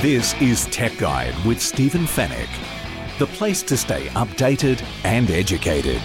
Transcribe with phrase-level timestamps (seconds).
[0.00, 2.48] This is Tech Guide with Stephen Fenech,
[3.18, 6.00] the place to stay updated and educated.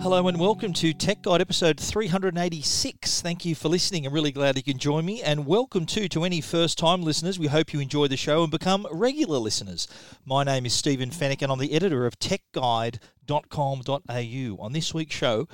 [0.00, 3.20] Hello and welcome to Tech Guide episode 386.
[3.20, 4.06] Thank you for listening.
[4.06, 5.20] I'm really glad you can join me.
[5.20, 7.38] And welcome too to any first time listeners.
[7.38, 9.86] We hope you enjoy the show and become regular listeners.
[10.24, 14.64] My name is Stephen Fenech and I'm the editor of techguide.com.au.
[14.64, 15.48] On this week's show,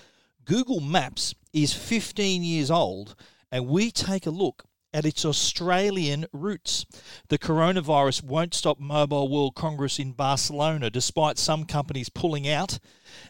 [0.45, 3.15] Google Maps is 15 years old
[3.51, 6.87] and we take a look at its Australian roots.
[7.29, 12.79] The coronavirus won't stop Mobile World Congress in Barcelona despite some companies pulling out.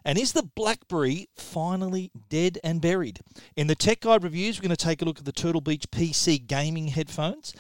[0.04, 3.20] And is the BlackBerry finally dead and buried?
[3.56, 5.91] In the Tech Guide reviews, we're going to take a look at the Turtle Beach
[5.91, 7.52] PC gaming headphones.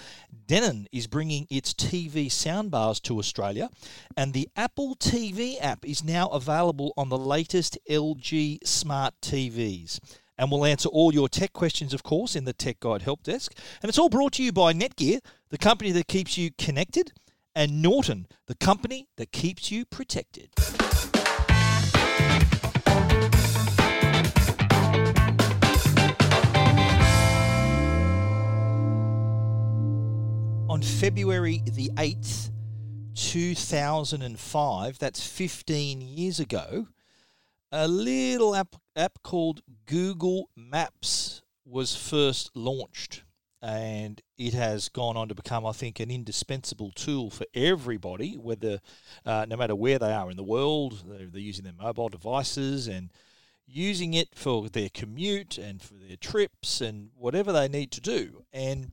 [0.46, 3.68] Denon is bringing its TV soundbars to Australia,
[4.16, 10.00] and the Apple TV app is now available on the latest LG smart TVs.
[10.38, 13.52] And we'll answer all your tech questions, of course, in the Tech Guide Help Desk.
[13.82, 17.12] And it's all brought to you by Netgear, the company that keeps you connected,
[17.56, 20.50] and Norton, the company that keeps you protected.
[30.70, 32.50] On February the 8th,
[33.16, 36.86] 2005, that's 15 years ago,
[37.72, 43.22] a little app, app called Google Maps was first launched.
[43.60, 48.80] And it has gone on to become, I think, an indispensable tool for everybody, whether
[49.26, 52.86] uh, no matter where they are in the world, they're, they're using their mobile devices
[52.86, 53.10] and
[53.66, 58.44] using it for their commute and for their trips and whatever they need to do.
[58.52, 58.92] And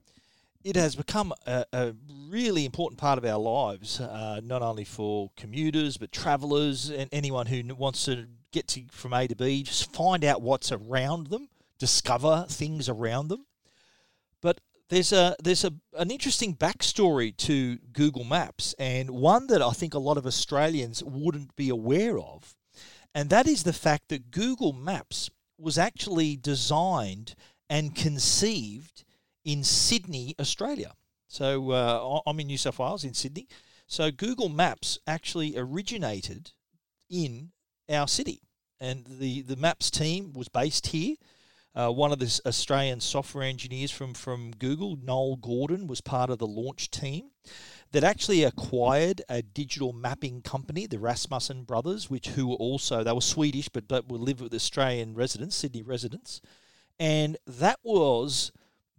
[0.64, 1.94] it has become a, a,
[2.28, 7.46] really important part of our lives, uh, not only for commuters but travellers and anyone
[7.46, 9.64] who wants to get to from A to B.
[9.64, 13.46] Just find out what's around them, discover things around them.
[14.42, 19.72] But there's a there's a an interesting backstory to Google Maps, and one that I
[19.72, 22.56] think a lot of Australians wouldn't be aware of,
[23.14, 27.36] and that is the fact that Google Maps was actually designed
[27.70, 29.04] and conceived
[29.44, 30.94] in Sydney, Australia.
[31.28, 33.48] So uh, I'm in New South Wales, in Sydney.
[33.88, 36.52] So Google Maps actually originated
[37.10, 37.52] in
[37.90, 38.42] our city,
[38.80, 41.16] and the the Maps team was based here.
[41.76, 46.40] Uh, one of the Australian software engineers from from Google, Noel Gordon, was part of
[46.40, 47.32] the launch team
[47.92, 53.12] that actually acquired a digital mapping company, the Rasmussen brothers, which who were also they
[53.12, 56.42] were Swedish but but were live with Australian residents, Sydney residents,
[57.00, 58.52] and that was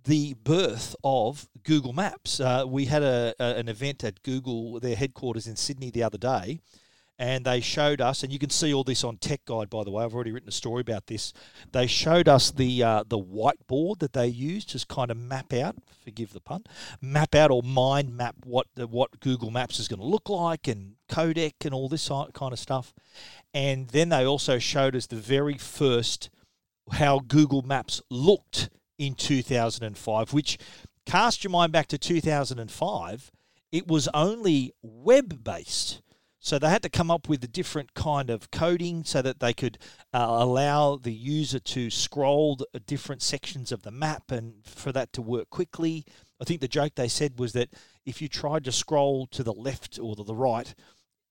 [0.04, 2.38] the birth of Google Maps.
[2.38, 6.19] Uh, we had a, a, an event at Google, their headquarters in Sydney, the other
[6.19, 6.60] day,
[7.19, 9.91] and they showed us, and you can see all this on Tech Guide, by the
[9.91, 10.04] way.
[10.04, 11.32] I've already written a story about this.
[11.72, 15.77] They showed us the uh, the whiteboard that they used to kind of map out,
[16.04, 16.65] forgive the pun,
[17.00, 20.69] map out or mind map what the, what Google Maps is going to look like,
[20.69, 22.93] and codec and all this kind of stuff.
[23.54, 26.28] And then they also showed us the very first
[26.93, 30.59] how Google Maps looked in 2005, which
[31.04, 33.31] cast your mind back to 2005,
[33.72, 36.03] it was only web based.
[36.47, 39.53] So they had to come up with a different kind of coding so that they
[39.53, 39.79] could
[40.15, 45.12] uh, allow the user to scroll the different sections of the map and for that
[45.15, 46.05] to work quickly.
[46.41, 47.71] I think the joke they said was that
[48.05, 50.73] if you tried to scroll to the left or to the right,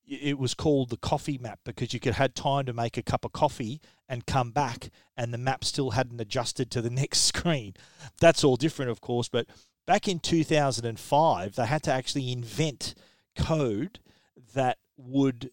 [0.06, 3.24] it was called the coffee map because you could had time to make a cup
[3.24, 7.74] of coffee and come back and the map still hadn't adjusted to the next screen
[8.20, 9.48] that's all different of course but
[9.88, 12.94] back in 2005 they had to actually invent
[13.36, 14.00] code
[14.54, 15.52] that would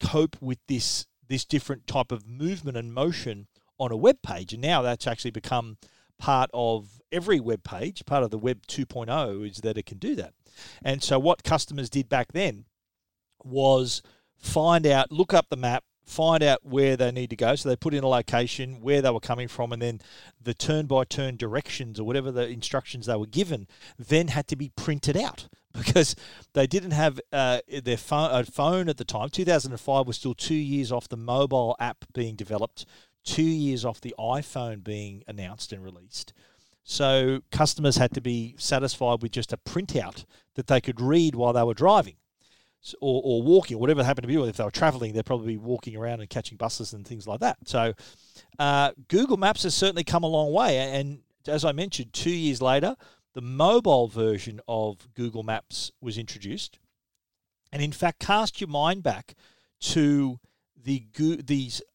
[0.00, 3.46] cope with this this different type of movement and motion
[3.78, 4.52] on a web page.
[4.52, 5.78] And now that's actually become
[6.18, 8.04] part of every web page.
[8.04, 10.34] Part of the web 2.0 is that it can do that.
[10.82, 12.66] And so what customers did back then
[13.42, 14.02] was
[14.36, 17.56] find out, look up the map, find out where they need to go.
[17.56, 20.00] So they put in a location, where they were coming from, and then
[20.40, 23.66] the turn by turn directions or whatever the instructions they were given
[23.98, 25.48] then had to be printed out
[25.78, 26.14] because
[26.52, 29.28] they didn't have uh, their phone, uh, phone at the time.
[29.28, 32.86] 2005 was still two years off the mobile app being developed,
[33.24, 36.32] two years off the iPhone being announced and released.
[36.84, 40.24] So customers had to be satisfied with just a printout
[40.54, 42.16] that they could read while they were driving
[43.00, 44.36] or, or walking, or whatever happened to be.
[44.36, 47.26] Or If they were traveling, they'd probably be walking around and catching buses and things
[47.26, 47.56] like that.
[47.64, 47.94] So
[48.58, 50.78] uh, Google Maps has certainly come a long way.
[50.78, 52.96] And as I mentioned, two years later,
[53.34, 56.78] the mobile version of Google Maps was introduced.
[57.72, 59.34] And in fact, cast your mind back
[59.80, 60.38] to
[60.82, 61.06] the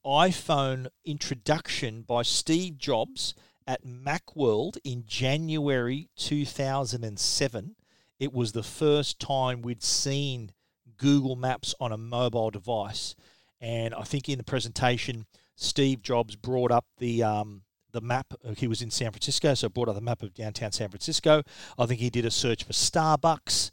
[0.06, 3.34] iPhone introduction by Steve Jobs
[3.66, 7.76] at Macworld in January 2007.
[8.20, 10.52] It was the first time we'd seen
[10.98, 13.16] Google Maps on a mobile device.
[13.62, 15.26] And I think in the presentation,
[15.56, 18.34] Steve Jobs brought up the um, the map.
[18.46, 21.44] Uh, he was in San Francisco, so brought up the map of downtown San Francisco.
[21.78, 23.72] I think he did a search for Starbucks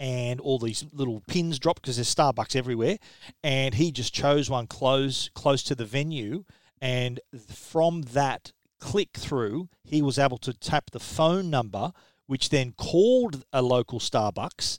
[0.00, 2.98] and all these little pins dropped because there's Starbucks everywhere.
[3.42, 6.44] And he just chose one close close to the venue,
[6.80, 7.20] and
[7.52, 11.92] from that click through, he was able to tap the phone number,
[12.26, 14.78] which then called a local Starbucks.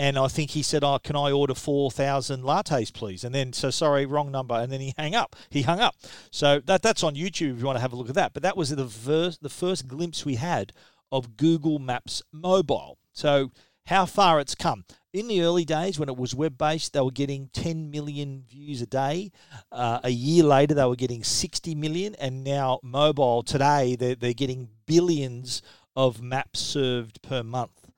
[0.00, 3.52] And I think he said, "Oh, can I order four thousand lattes, please?" And then,
[3.52, 4.54] so sorry, wrong number.
[4.54, 5.36] And then he hung up.
[5.50, 5.94] He hung up.
[6.30, 8.32] So that that's on YouTube if you want to have a look at that.
[8.32, 10.72] But that was the first the first glimpse we had
[11.12, 12.96] of Google Maps mobile.
[13.12, 13.50] So
[13.88, 14.86] how far it's come.
[15.12, 18.80] In the early days, when it was web based, they were getting 10 million views
[18.80, 19.32] a day.
[19.70, 22.14] Uh, a year later, they were getting 60 million.
[22.14, 25.60] And now, mobile today, they're, they're getting billions
[25.94, 27.89] of maps served per month.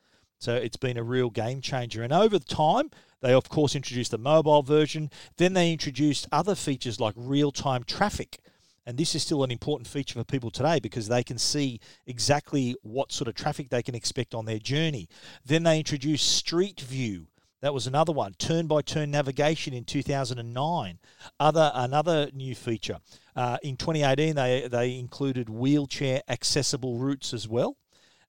[0.43, 2.03] So it's been a real game changer.
[2.03, 2.91] And over time,
[3.21, 5.09] they of course introduced the mobile version.
[5.37, 8.41] Then they introduced other features like real time traffic.
[8.85, 11.79] And this is still an important feature for people today because they can see
[12.09, 15.09] exactly what sort of traffic they can expect on their journey.
[15.47, 17.29] Then they introduced Street View.
[17.61, 18.33] That was another one.
[18.33, 20.99] Turn by turn navigation in 2009.
[21.39, 22.99] Other another new feature.
[23.37, 27.77] Uh, in 2018, they they included wheelchair accessible routes as well.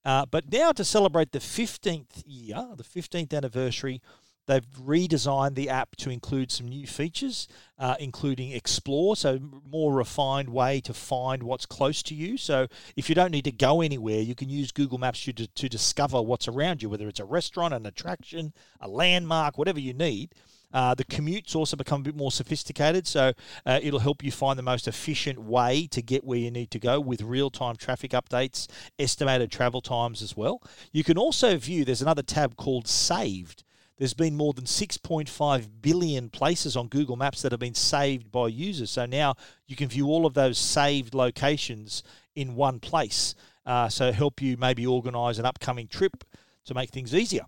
[0.06, 4.02] Uh, but now to celebrate the 15th year, the 15th anniversary
[4.46, 7.48] They've redesigned the app to include some new features,
[7.80, 12.38] uh, including Explore, so more refined way to find what's close to you.
[12.38, 12.68] So
[12.98, 16.22] if you don't need to go anywhere, you can use Google Maps to, to discover
[16.22, 20.36] what's around you, whether it's a restaurant, an attraction, a landmark, whatever you need.
[20.74, 23.32] Uh, the commutes also become a bit more sophisticated, so
[23.66, 26.80] uh, it'll help you find the most efficient way to get where you need to
[26.80, 28.68] go with real time traffic updates,
[28.98, 30.62] estimated travel times as well.
[30.92, 33.64] You can also view, there's another tab called Saved.
[33.98, 38.48] There's been more than 6.5 billion places on Google Maps that have been saved by
[38.48, 38.90] users.
[38.90, 39.36] So now
[39.68, 42.02] you can view all of those saved locations
[42.36, 43.36] in one place.
[43.66, 46.24] Uh, so help you maybe organise an upcoming trip
[46.66, 47.46] to make things easier.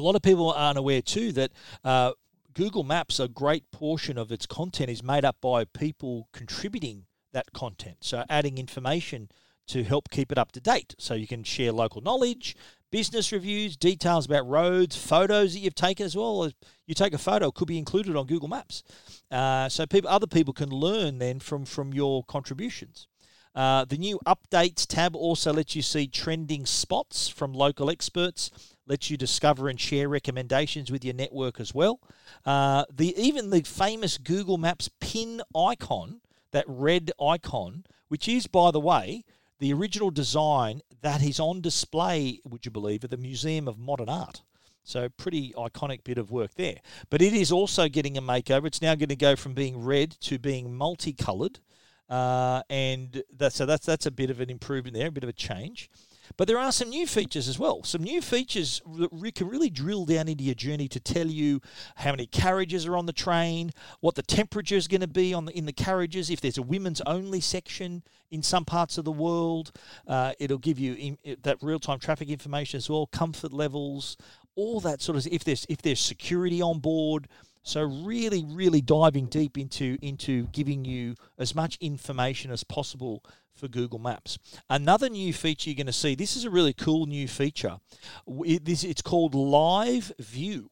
[0.00, 1.52] A lot of people aren't aware too that
[1.84, 2.12] uh,
[2.54, 7.52] Google Maps, a great portion of its content is made up by people contributing that
[7.52, 7.98] content.
[8.00, 9.28] So adding information
[9.68, 10.94] to help keep it up to date.
[10.98, 12.56] So you can share local knowledge,
[12.90, 16.50] business reviews, details about roads, photos that you've taken as well.
[16.86, 18.82] You take a photo, could be included on Google Maps.
[19.30, 23.06] Uh, so people, other people can learn then from, from your contributions.
[23.54, 28.50] Uh, the new updates tab also lets you see trending spots from local experts,
[28.90, 32.00] lets you discover and share recommendations with your network as well.
[32.44, 36.20] Uh, the even the famous Google Maps pin icon,
[36.50, 39.24] that red icon, which is by the way
[39.60, 44.08] the original design that is on display, would you believe, at the Museum of Modern
[44.08, 44.42] Art.
[44.82, 46.78] So, pretty iconic bit of work there.
[47.10, 48.66] But it is also getting a makeover.
[48.66, 51.60] It's now going to go from being red to being multicolored.
[52.08, 55.30] Uh, and that, so that's, that's a bit of an improvement there, a bit of
[55.30, 55.90] a change.
[56.36, 57.82] But there are some new features as well.
[57.82, 61.60] Some new features that can really drill down into your journey to tell you
[61.96, 65.46] how many carriages are on the train, what the temperature is going to be on
[65.46, 69.12] the, in the carriages, if there's a women's only section in some parts of the
[69.12, 69.72] world.
[70.06, 74.16] Uh, it'll give you in, that real time traffic information as well, comfort levels,
[74.54, 75.26] all that sort of.
[75.26, 77.28] If there's if there's security on board.
[77.62, 83.22] So really, really diving deep into into giving you as much information as possible
[83.54, 84.38] for Google Maps.
[84.68, 87.78] Another new feature you're going to see, this is a really cool new feature.
[88.26, 90.70] It's called Live View.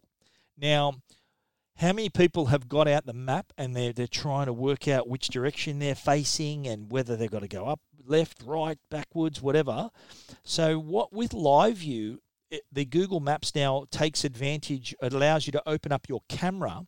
[0.57, 0.95] Now,
[1.77, 5.09] how many people have got out the map and they're, they're trying to work out
[5.09, 9.91] which direction they're facing and whether they've got to go up, left, right, backwards, whatever?
[10.43, 15.53] So, what with Live View, it, the Google Maps now takes advantage, it allows you
[15.53, 16.87] to open up your camera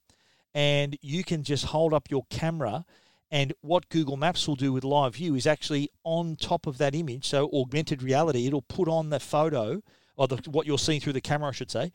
[0.55, 2.85] and you can just hold up your camera
[3.31, 6.95] and what Google Maps will do with Live View is actually on top of that
[6.95, 9.83] image, so augmented reality, it'll put on the photo,
[10.17, 11.93] or the, what you're seeing through the camera, I should say,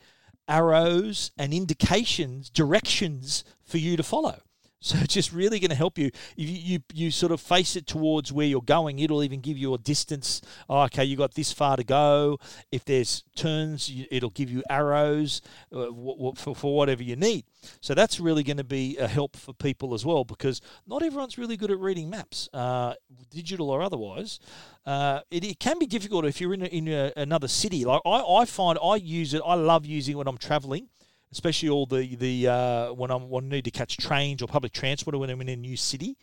[0.47, 4.39] arrows and indications, directions for you to follow.
[4.95, 6.11] So it's just really going to help you.
[6.37, 9.57] If you, you, you sort of face it towards where you're going, it'll even give
[9.57, 10.41] you a distance.
[10.69, 12.37] Oh, okay, you got this far to go.
[12.71, 15.41] If there's turns, it'll give you arrows
[15.75, 15.87] uh,
[16.35, 17.45] for, for whatever you need.
[17.81, 21.39] So that's really going to be a help for people as well because not everyone's
[21.39, 22.93] really good at reading maps, uh,
[23.31, 24.39] digital or otherwise.
[24.85, 27.85] Uh, it, it, can be difficult if you're in, a, in a, another city.
[27.85, 29.41] Like I, I find I use it.
[29.43, 30.89] I love using it when I'm traveling
[31.35, 34.71] especially all the the uh, when I'm when I need to catch trains or public
[34.71, 36.15] transport or when I'm in a new city,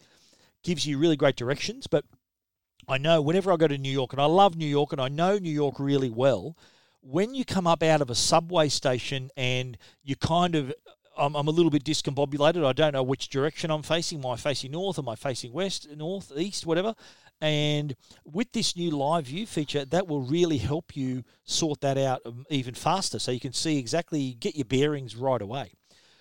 [0.63, 1.87] gives you really great directions.
[1.87, 2.07] But
[2.89, 5.09] I know whenever I go to New York, and I love New York, and I
[5.09, 6.57] know New York really well.
[7.03, 10.73] When you come up out of a subway station and you kind of
[11.19, 12.65] I'm, I'm a little bit discombobulated.
[12.65, 14.21] I don't know which direction I'm facing.
[14.21, 14.99] Am I facing north?
[14.99, 16.95] Am I facing west, north, east, whatever?
[17.43, 22.23] And with this new live view feature, that will really help you sort that out
[22.25, 25.73] um, even faster so you can see exactly, get your bearings right away.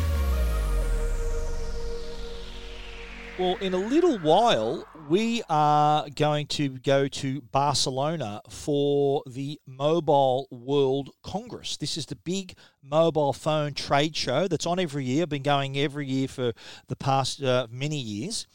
[3.41, 10.47] Well, in a little while, we are going to go to Barcelona for the Mobile
[10.51, 11.75] World Congress.
[11.75, 16.07] This is the big mobile phone trade show that's on every year, been going every
[16.07, 16.53] year for
[16.87, 18.45] the past uh, many years.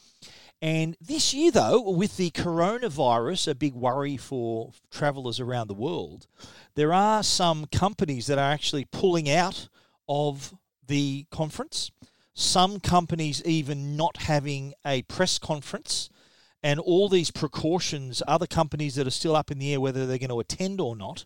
[0.61, 6.25] And this year, though, with the coronavirus, a big worry for travelers around the world,
[6.73, 9.69] there are some companies that are actually pulling out
[10.09, 11.91] of the conference.
[12.33, 16.09] Some companies even not having a press conference
[16.67, 20.17] and all these precautions, other companies that are still up in the air whether they're
[20.17, 21.23] going to attend or not,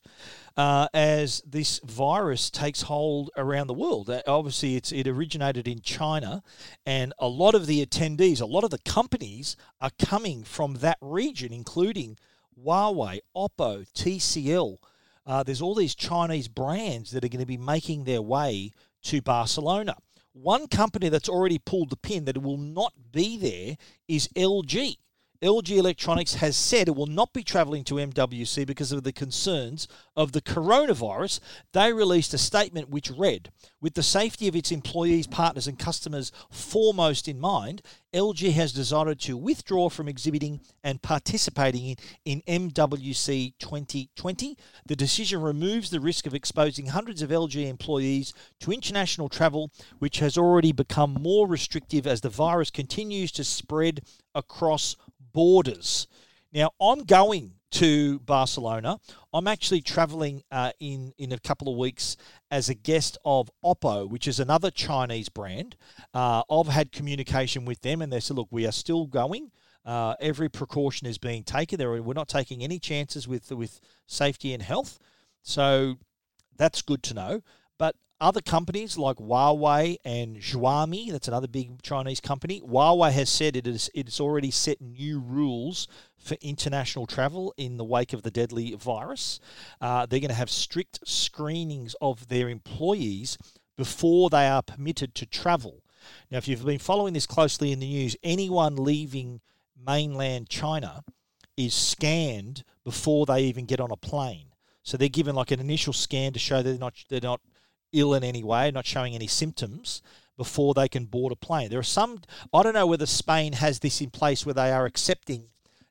[0.55, 4.07] uh, as this virus takes hold around the world.
[4.07, 6.43] Uh, obviously, it's it originated in China,
[6.86, 11.00] and a lot of the attendees, a lot of the companies are coming from that
[11.01, 12.19] region, including
[12.63, 14.77] Huawei, Oppo, TCL.
[15.25, 18.69] Uh, there's all these Chinese brands that are going to be making their way
[19.01, 19.95] to Barcelona.
[20.33, 24.98] One company that's already pulled the pin that will not be there is LG.
[25.41, 29.88] LG Electronics has said it will not be travelling to MWC because of the concerns
[30.15, 31.39] of the coronavirus.
[31.74, 33.50] They released a statement which read
[33.81, 37.81] With the safety of its employees, partners, and customers foremost in mind,
[38.13, 41.95] LG has decided to withdraw from exhibiting and participating
[42.25, 44.57] in, in MWC 2020.
[44.86, 50.19] The decision removes the risk of exposing hundreds of LG employees to international travel, which
[50.19, 54.01] has already become more restrictive as the virus continues to spread
[54.36, 54.95] across
[55.33, 56.07] borders.
[56.53, 59.00] Now, I'm going to Barcelona.
[59.33, 62.17] I'm actually traveling uh, in in a couple of weeks
[62.50, 65.77] as a guest of Oppo, which is another Chinese brand.
[66.13, 69.51] Uh, I've had communication with them, and they said, "Look, we are still going.
[69.85, 71.79] Uh, every precaution is being taken.
[71.79, 75.00] There, we're not taking any chances with with safety and health.
[75.41, 75.95] So
[76.57, 77.41] that's good to know."
[77.77, 82.62] But other companies like Huawei and Xiaomi, that's another big Chinese company.
[82.62, 85.88] Huawei has said it is it's already set new rules
[86.18, 89.40] for international travel in the wake of the deadly virus.
[89.82, 93.40] Uh, they're going to have strict screenings of their employees
[93.75, 95.84] before they are permitted to travel.
[96.30, 99.42] Now, if you've been following this closely in the news, anyone leaving
[99.75, 101.04] mainland China
[101.58, 104.48] is scanned before they even get on a plane.
[104.84, 107.42] So they're given like an initial scan to show they're not they're not
[107.93, 110.01] ill in any way, not showing any symptoms
[110.38, 111.69] before they can board a plane.
[111.69, 112.21] There are some,
[112.53, 115.50] I don't know whether Spain has this in place where they are accepting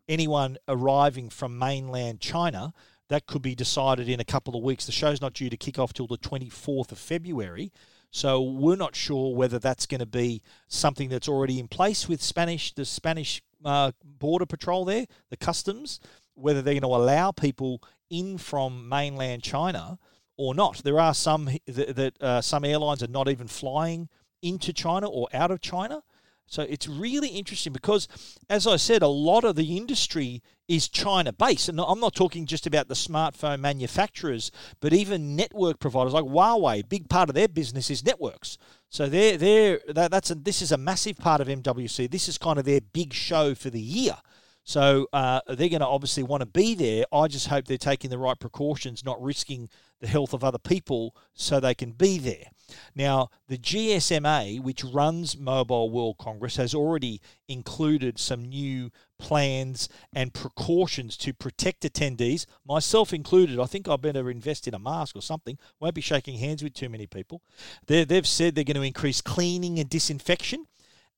[0.09, 2.73] anyone arriving from mainland China.
[3.09, 4.87] That could be decided in a couple of weeks.
[4.87, 7.73] The show's not due to kick off till the 24th of February.
[8.11, 12.21] So we're not sure whether that's going to be something that's already in place with
[12.21, 16.00] Spanish, the Spanish uh, border patrol there, the customs,
[16.35, 19.99] whether they're going to allow people in from mainland China
[20.40, 20.78] or not.
[20.78, 24.09] There are some that, that uh, some airlines are not even flying
[24.40, 26.02] into China or out of China.
[26.47, 28.09] So it's really interesting because,
[28.49, 31.68] as I said, a lot of the industry is China based.
[31.68, 36.88] And I'm not talking just about the smartphone manufacturers, but even network providers like Huawei.
[36.88, 38.56] Big part of their business is networks.
[38.88, 42.11] So they're, they're, that's a, this is a massive part of MWC.
[42.11, 44.16] This is kind of their big show for the year.
[44.64, 47.04] So uh, they're going to obviously want to be there.
[47.12, 49.68] I just hope they're taking the right precautions, not risking
[50.00, 52.47] the health of other people so they can be there.
[52.95, 60.33] Now, the GSMA, which runs Mobile World Congress, has already included some new plans and
[60.33, 63.59] precautions to protect attendees, myself included.
[63.59, 65.59] I think I better invest in a mask or something.
[65.80, 67.42] Won't be shaking hands with too many people.
[67.87, 70.66] they they've said they're going to increase cleaning and disinfection.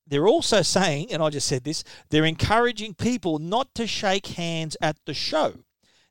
[0.05, 4.75] They're also saying, and I just said this, they're encouraging people not to shake hands
[4.81, 5.53] at the show.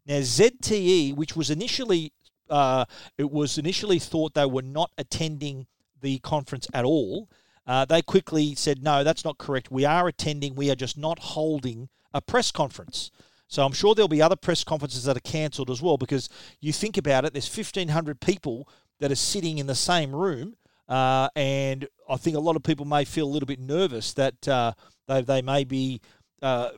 [0.07, 2.13] Now, ZTE, which was initially
[2.51, 2.85] uh,
[3.19, 5.67] it was initially thought they were not attending
[6.01, 7.29] the conference at all.
[7.67, 9.71] Uh, they quickly said, no, that's not correct.
[9.71, 10.55] We are attending.
[10.55, 13.11] We are just not holding a press conference.
[13.49, 16.29] So I'm sure there'll be other press conferences that are cancelled as well because
[16.61, 18.69] you think about it, there's 1,500 people
[18.99, 20.57] that are sitting in the same room.
[20.89, 24.49] Uh, and I think a lot of people may feel a little bit nervous that
[24.49, 24.73] uh,
[25.07, 26.01] they, they may be
[26.41, 26.71] uh,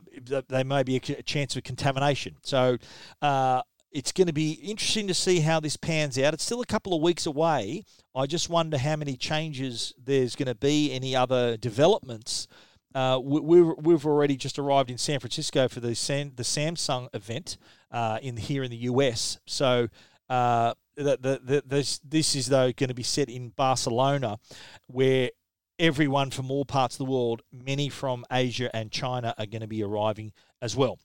[0.47, 2.35] they may be a chance of contamination.
[2.43, 2.77] So
[3.21, 3.63] uh,
[3.95, 6.33] it's going to be interesting to see how this pans out.
[6.33, 7.85] It's still a couple of weeks away.
[8.13, 12.49] I just wonder how many changes there's going to be, any other developments.
[12.93, 17.07] Uh, we, have we've already just arrived in San Francisco for the San, the Samsung
[17.13, 17.57] event
[17.89, 19.37] uh, in here in the US.
[19.45, 19.87] So
[20.29, 24.39] uh, the, the, the, this this is though going to be set in Barcelona,
[24.87, 25.29] where
[25.79, 29.67] everyone from all parts of the world, many from Asia and China, are going to
[29.67, 30.99] be arriving as well.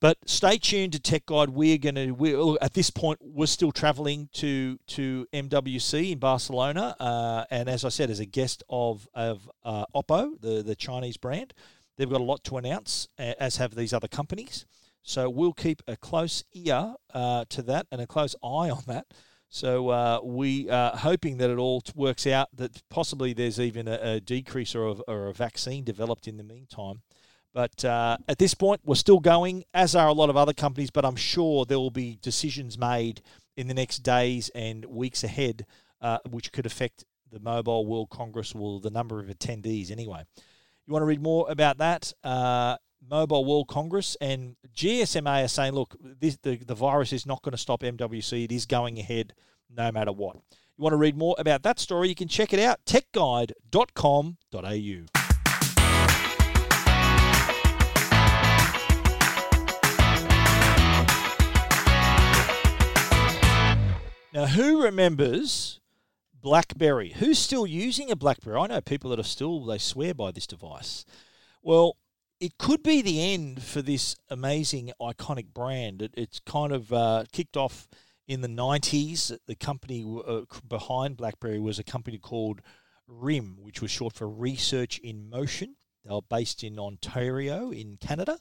[0.00, 1.50] But stay tuned to Tech Guide.
[1.50, 6.96] We're going to we at this point we're still traveling to to MWC in Barcelona,
[7.00, 11.16] uh, and as I said, as a guest of of uh, Oppo, the the Chinese
[11.16, 11.54] brand,
[11.96, 14.66] they've got a lot to announce, as have these other companies.
[15.02, 19.06] So we'll keep a close ear uh, to that and a close eye on that.
[19.50, 22.48] So uh, we are hoping that it all works out.
[22.56, 26.42] That possibly there's even a, a decrease or a, or a vaccine developed in the
[26.42, 27.02] meantime.
[27.54, 30.90] But uh, at this point, we're still going, as are a lot of other companies.
[30.90, 33.22] But I'm sure there will be decisions made
[33.56, 35.64] in the next days and weeks ahead,
[36.00, 39.92] uh, which could affect the Mobile World Congress or the number of attendees.
[39.92, 40.24] Anyway,
[40.86, 42.12] you want to read more about that?
[42.24, 42.76] Uh,
[43.08, 47.52] Mobile World Congress and GSMA are saying, look, this, the, the virus is not going
[47.52, 48.44] to stop MWC.
[48.44, 49.34] It is going ahead
[49.70, 50.36] no matter what.
[50.76, 52.08] You want to read more about that story?
[52.08, 55.23] You can check it out, techguide.com.au.
[64.34, 65.78] Now, who remembers
[66.42, 67.10] BlackBerry?
[67.10, 68.58] Who's still using a BlackBerry?
[68.58, 71.04] I know people that are still, they swear by this device.
[71.62, 71.96] Well,
[72.40, 76.02] it could be the end for this amazing, iconic brand.
[76.02, 77.86] It, it's kind of uh, kicked off
[78.26, 79.38] in the 90s.
[79.46, 82.60] The company uh, behind BlackBerry was a company called
[83.06, 85.76] RIM, which was short for Research in Motion.
[86.04, 88.40] They were based in Ontario, in Canada.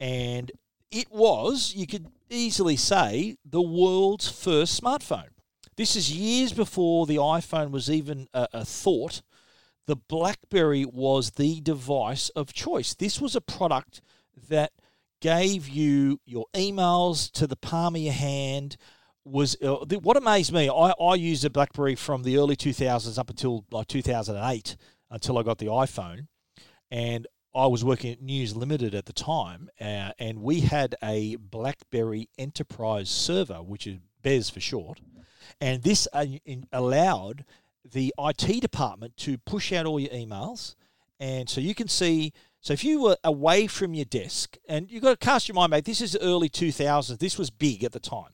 [0.00, 0.50] And
[0.90, 5.30] it was, you could easily say, the world's first smartphone.
[5.76, 9.22] This is years before the iPhone was even a, a thought.
[9.86, 12.94] The BlackBerry was the device of choice.
[12.94, 14.02] This was a product
[14.48, 14.72] that
[15.20, 18.76] gave you your emails to the palm of your hand.
[19.24, 20.70] Was uh, what amazed me.
[20.70, 24.76] I, I used a BlackBerry from the early 2000s up until like 2008,
[25.10, 26.28] until I got the iPhone,
[26.90, 31.36] and I was working at News Limited at the time, uh, and we had a
[31.36, 35.00] BlackBerry Enterprise server, which is BES for short,
[35.60, 36.26] and this uh,
[36.72, 37.44] allowed
[37.90, 40.74] the IT department to push out all your emails,
[41.18, 42.32] and so you can see.
[42.60, 45.70] So if you were away from your desk, and you've got to cast your mind
[45.70, 47.18] back, this is early 2000s.
[47.18, 48.32] This was big at the time.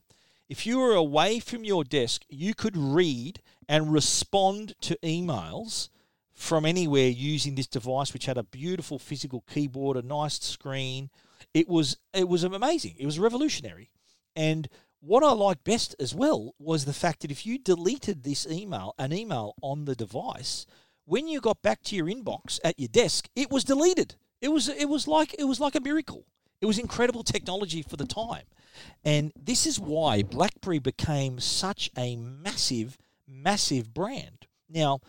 [0.49, 5.89] If you were away from your desk, you could read and respond to emails
[6.35, 11.11] from anywhere using this device, which had a beautiful physical keyboard, a nice screen.
[11.53, 12.97] It was it was amazing.
[12.99, 13.91] It was revolutionary.
[14.37, 14.69] And
[15.01, 18.95] what I liked best as well was the fact that if you deleted this email,
[18.99, 20.67] an email on the device,
[21.05, 24.17] when you got back to your inbox at your desk, it was deleted.
[24.41, 26.25] It was it was like it was like a miracle.
[26.61, 28.45] It was incredible technology for the time.
[29.05, 34.47] And this is why BlackBerry became such a massive massive brand.
[34.69, 35.01] Now,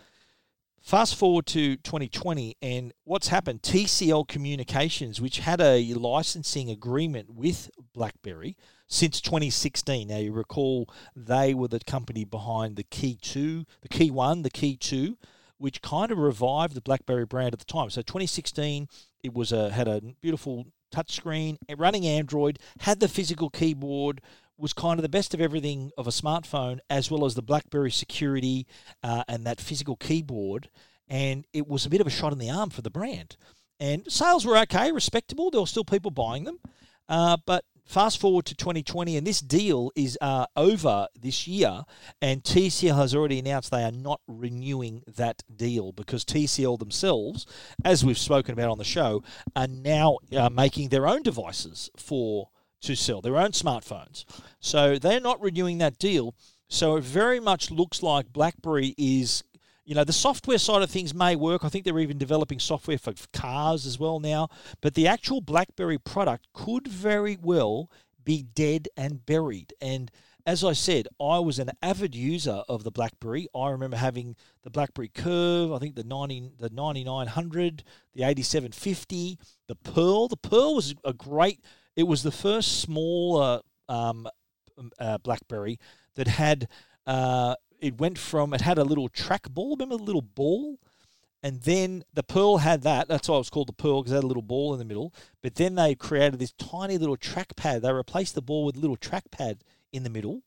[0.86, 3.60] Fast forward to 2020, and what's happened?
[3.62, 10.06] TCL Communications, which had a licensing agreement with BlackBerry since 2016.
[10.06, 14.50] Now, you recall they were the company behind the Key 2, the Key 1, the
[14.50, 15.18] Key 2,
[15.58, 17.90] which kind of revived the BlackBerry brand at the time.
[17.90, 18.86] So, 2016,
[19.24, 24.20] it was a had a beautiful touchscreen, running Android, had the physical keyboard,
[24.58, 27.90] was kind of the best of everything of a smartphone, as well as the BlackBerry
[27.90, 28.66] security
[29.02, 30.70] uh, and that physical keyboard.
[31.08, 33.36] And it was a bit of a shot in the arm for the brand.
[33.78, 35.50] And sales were okay, respectable.
[35.50, 36.58] There were still people buying them.
[37.08, 41.84] Uh, but fast forward to 2020, and this deal is uh, over this year,
[42.20, 47.46] and TCL has already announced they are not renewing that deal because TCL themselves,
[47.84, 49.22] as we've spoken about on the show,
[49.54, 52.48] are now uh, making their own devices for
[52.86, 54.24] to sell, their own smartphones.
[54.60, 56.34] So they're not renewing that deal.
[56.68, 59.44] So it very much looks like BlackBerry is,
[59.84, 61.64] you know, the software side of things may work.
[61.64, 64.48] I think they're even developing software for cars as well now.
[64.80, 67.90] But the actual BlackBerry product could very well
[68.24, 69.72] be dead and buried.
[69.80, 70.10] And
[70.46, 73.48] as I said, I was an avid user of the BlackBerry.
[73.54, 77.82] I remember having the BlackBerry Curve, I think the 90, the 9900,
[78.14, 80.28] the 8750, the Pearl.
[80.28, 81.60] The Pearl was a great,
[81.96, 84.28] it was the first smaller um,
[85.00, 85.78] uh, BlackBerry
[86.14, 86.68] that had,
[87.06, 89.72] uh, it went from, it had a little trackball.
[89.72, 90.78] Remember the little ball?
[91.42, 93.08] And then the Pearl had that.
[93.08, 94.84] That's why it was called the Pearl because it had a little ball in the
[94.84, 95.14] middle.
[95.42, 97.82] But then they created this tiny little trackpad.
[97.82, 99.60] They replaced the ball with a little trackpad
[99.92, 100.42] in the middle,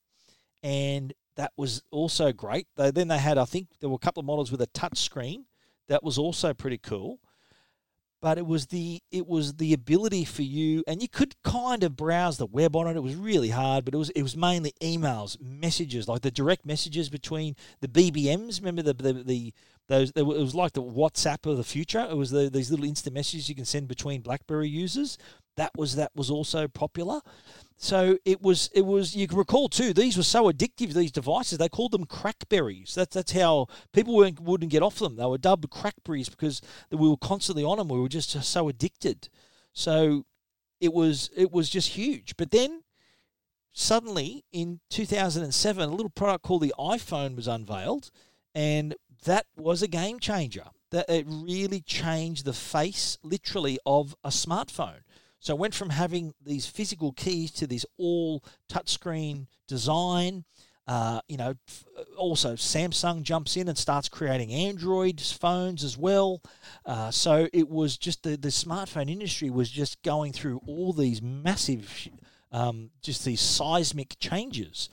[0.61, 2.67] and that was also great.
[2.75, 4.97] They, then they had, I think, there were a couple of models with a touch
[4.97, 5.45] screen.
[5.87, 7.19] That was also pretty cool.
[8.21, 11.95] But it was the it was the ability for you, and you could kind of
[11.95, 12.97] browse the web on it.
[12.97, 16.65] It was really hard, but it was it was mainly emails, messages, like the direct
[16.65, 18.59] messages between the BBMs.
[18.59, 19.53] Remember the the, the
[19.87, 22.07] those it was like the WhatsApp of the future.
[22.09, 25.17] It was the, these little instant messages you can send between BlackBerry users.
[25.57, 27.21] That was that was also popular.
[27.81, 29.93] So it was it was you can recall too.
[29.93, 30.93] These were so addictive.
[30.93, 32.93] These devices they called them crackberries.
[32.93, 35.15] That's that's how people weren't, wouldn't get off them.
[35.15, 36.61] They were dubbed crackberries because
[36.91, 37.87] we were constantly on them.
[37.87, 39.29] We were just so addicted.
[39.71, 40.25] So
[40.81, 42.35] it was it was just huge.
[42.35, 42.83] But then
[43.71, 48.11] suddenly in 2007, a little product called the iPhone was unveiled,
[48.53, 50.65] and that was a game changer.
[50.91, 55.01] That it really changed the face, literally, of a smartphone.
[55.39, 60.43] So it went from having these physical keys to this all touchscreen design.
[60.87, 61.53] Uh, you know,
[62.17, 66.41] also Samsung jumps in and starts creating Android phones as well.
[66.83, 71.21] Uh, so it was just the, the smartphone industry was just going through all these
[71.21, 72.09] massive,
[72.51, 74.89] um, just these seismic changes.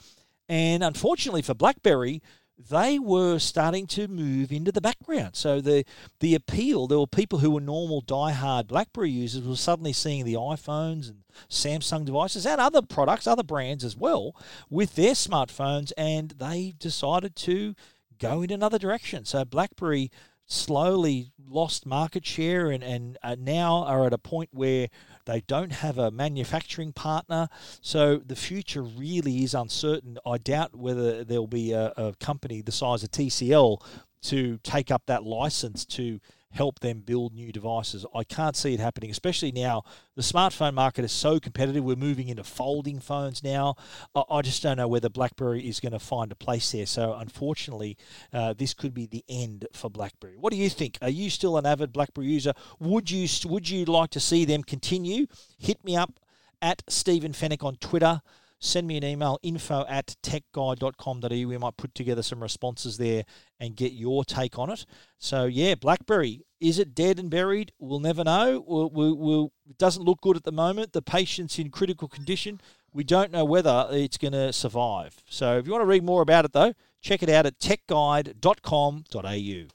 [0.50, 2.22] And unfortunately for BlackBerry,
[2.58, 5.36] they were starting to move into the background.
[5.36, 5.84] So the
[6.20, 10.34] the appeal, there were people who were normal die-hard BlackBerry users were suddenly seeing the
[10.34, 14.34] iPhones and Samsung devices and other products, other brands as well,
[14.70, 17.74] with their smartphones, and they decided to
[18.18, 19.24] go in another direction.
[19.26, 20.10] So BlackBerry
[20.46, 24.88] slowly lost market share and, and uh, now are at a point where
[25.26, 27.48] they don't have a manufacturing partner.
[27.80, 30.18] So the future really is uncertain.
[30.24, 33.82] I doubt whether there'll be a, a company the size of TCL
[34.22, 36.20] to take up that license to
[36.56, 38.04] help them build new devices.
[38.14, 39.82] I can't see it happening, especially now.
[40.14, 41.84] The smartphone market is so competitive.
[41.84, 43.76] We're moving into folding phones now.
[44.14, 46.86] I just don't know whether BlackBerry is going to find a place there.
[46.86, 47.96] So, unfortunately,
[48.32, 50.36] uh, this could be the end for BlackBerry.
[50.36, 50.98] What do you think?
[51.02, 52.54] Are you still an avid BlackBerry user?
[52.80, 55.26] Would you would you like to see them continue?
[55.58, 56.18] Hit me up
[56.62, 58.22] at Stephen Fenech on Twitter
[58.58, 61.28] send me an email info at techguide.com.au.
[61.28, 63.24] We might put together some responses there
[63.60, 64.86] and get your take on it.
[65.18, 67.72] So, yeah, Blackberry, is it dead and buried?
[67.78, 68.64] We'll never know.
[68.66, 70.92] We'll, we'll, we'll, it doesn't look good at the moment.
[70.92, 72.60] The patient's in critical condition.
[72.92, 75.22] We don't know whether it's going to survive.
[75.28, 79.66] So, if you want to read more about it, though, check it out at techguide.com.au.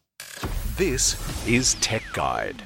[0.78, 2.63] This is Tech Guide.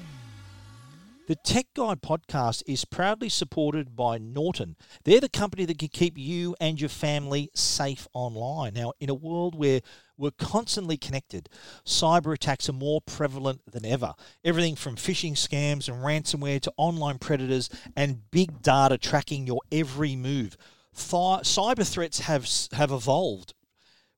[1.27, 4.75] The Tech Guide podcast is proudly supported by Norton.
[5.03, 8.75] They're the company that can keep you and your family safe online.
[8.75, 9.81] Now, in a world where
[10.17, 11.49] we're constantly connected,
[11.85, 14.13] cyber attacks are more prevalent than ever.
[14.43, 20.15] Everything from phishing scams and ransomware to online predators and big data tracking your every
[20.15, 20.57] move.
[20.95, 23.53] cyber threats have, have evolved,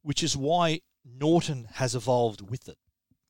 [0.02, 2.78] which is why Norton has evolved with it.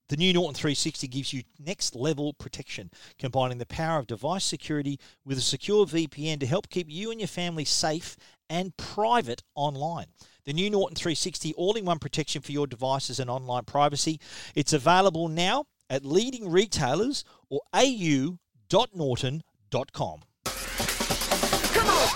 [0.10, 5.00] The new Norton 360 gives you next level protection, combining the power of device security
[5.26, 8.16] with a secure VPN to help keep you and your family safe
[8.50, 10.08] and private online.
[10.48, 14.22] The new Norton 360 all in one protection for your devices and online privacy.
[14.56, 18.40] It's available now at leading retailers or au.norton.com.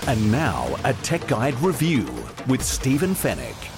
[0.06, 2.06] And now, a Tech Guide review
[2.48, 3.68] with Stephen Fenech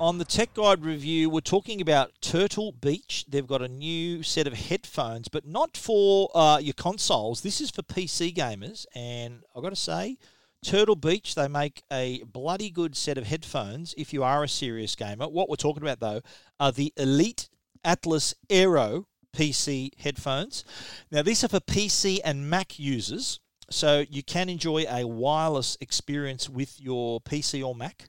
[0.00, 3.24] on the Tech Guide review, we're talking about Turtle Beach.
[3.28, 7.42] They've got a new set of headphones, but not for uh, your consoles.
[7.42, 10.18] This is for PC gamers, and I've got to say,
[10.64, 14.94] Turtle Beach, they make a bloody good set of headphones if you are a serious
[14.94, 15.28] gamer.
[15.28, 16.20] What we're talking about, though,
[16.60, 17.48] are the Elite
[17.84, 20.64] Atlas Aero PC headphones.
[21.10, 26.48] Now, these are for PC and Mac users, so you can enjoy a wireless experience
[26.48, 28.08] with your PC or Mac.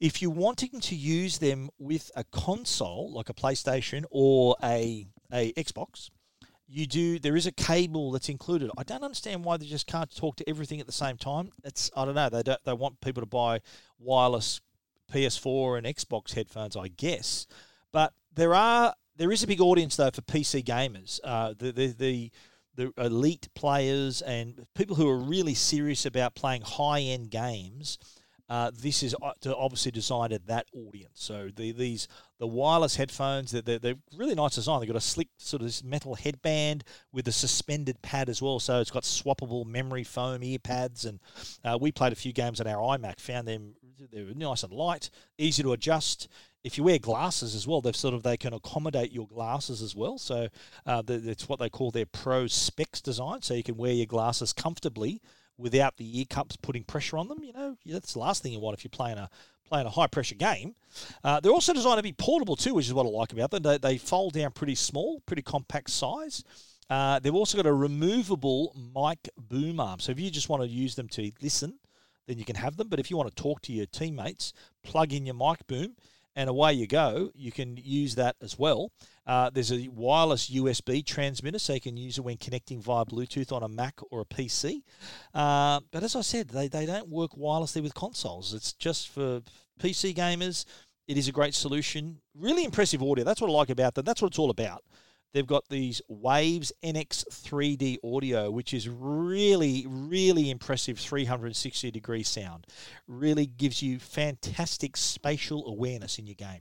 [0.00, 5.52] If you're wanting to use them with a console like a PlayStation or a, a
[5.54, 6.10] Xbox,
[6.66, 8.70] you do there is a cable that's included.
[8.76, 11.50] I don't understand why they just can't talk to everything at the same time.
[11.62, 12.28] It's I don't know.
[12.28, 13.60] They don't they want people to buy
[13.98, 14.60] wireless
[15.12, 17.46] PS4 and Xbox headphones, I guess.
[17.92, 21.20] But there are there is a big audience though for PC gamers.
[21.22, 22.30] Uh, the, the the
[22.76, 27.98] the elite players and people who are really serious about playing high end games.
[28.48, 29.14] Uh, this is
[29.46, 31.12] obviously designed at that audience.
[31.14, 34.80] So the, these the wireless headphones, they're, they're, they're, really nice design.
[34.80, 38.58] They've got a slick sort of this metal headband with a suspended pad as well.
[38.58, 41.06] So it's got swappable memory foam ear pads.
[41.06, 41.20] And
[41.64, 43.74] uh, we played a few games on our iMac, found them
[44.12, 46.28] they were nice and light, easy to adjust.
[46.62, 49.94] If you wear glasses as well, they've sort of they can accommodate your glasses as
[49.94, 50.18] well.
[50.18, 50.48] So
[50.86, 53.42] uh, it's what they call their Pro Specs design.
[53.42, 55.20] So you can wear your glasses comfortably
[55.58, 57.42] without the ear cups putting pressure on them.
[57.42, 59.30] You know, that's the last thing you want if you're playing a
[59.66, 60.74] playing a high pressure game.
[61.22, 63.62] Uh, they're also designed to be portable too, which is what I like about them.
[63.62, 66.44] They, they fold down pretty small, pretty compact size.
[66.90, 70.00] Uh, they've also got a removable mic boom arm.
[70.00, 71.78] So if you just want to use them to listen,
[72.26, 72.88] then you can have them.
[72.88, 75.96] But if you want to talk to your teammates, plug in your mic boom
[76.36, 77.30] and away you go.
[77.34, 78.90] You can use that as well.
[79.26, 83.52] Uh, there's a wireless USB transmitter, so you can use it when connecting via Bluetooth
[83.52, 84.82] on a Mac or a PC.
[85.32, 88.52] Uh, but as I said, they, they don't work wirelessly with consoles.
[88.52, 89.42] It's just for
[89.80, 90.64] PC gamers.
[91.06, 92.18] It is a great solution.
[92.34, 93.24] Really impressive audio.
[93.24, 94.04] That's what I like about them.
[94.04, 94.82] That's what it's all about.
[95.34, 102.68] They've got these Waves NX 3D audio, which is really, really impressive 360 degree sound.
[103.08, 106.60] Really gives you fantastic spatial awareness in your game.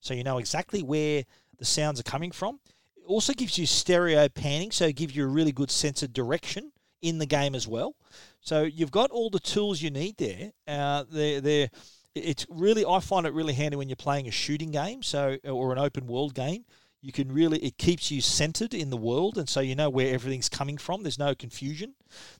[0.00, 1.24] So you know exactly where
[1.58, 2.60] the sounds are coming from.
[2.96, 6.14] It also gives you stereo panning, so it gives you a really good sense of
[6.14, 7.94] direction in the game as well.
[8.40, 10.52] So you've got all the tools you need there.
[10.66, 11.68] Uh, they're, they're,
[12.14, 15.72] it's really, I find it really handy when you're playing a shooting game, so or
[15.72, 16.64] an open world game
[17.04, 20.14] you can really it keeps you centered in the world and so you know where
[20.14, 21.02] everything's coming from.
[21.02, 21.94] There's no confusion.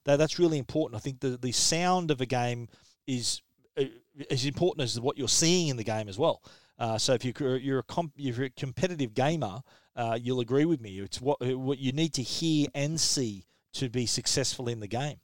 [0.05, 0.97] That that's really important.
[0.97, 2.69] I think the, the sound of a game
[3.07, 3.43] is
[3.79, 3.85] uh,
[4.31, 6.43] as important as what you're seeing in the game as well.
[6.79, 9.61] Uh, so if you're, you're, a comp, you're a competitive gamer
[9.97, 10.99] uh, you'll agree with me.
[10.99, 15.17] It's what, what you need to hear and see to be successful in the game.